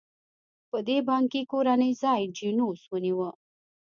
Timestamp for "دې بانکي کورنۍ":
0.87-1.91